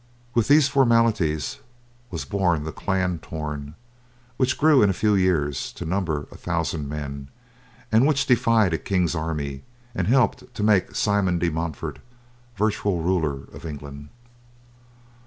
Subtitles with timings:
[0.33, 1.59] With these formalities
[2.09, 3.75] was born the Clan Torn,
[4.37, 7.27] which grew in a few years to number a thousand men,
[7.91, 9.61] and which defied a king's army
[9.93, 11.99] and helped to make Simon de Montfort
[12.57, 14.09] virtual ruler of England.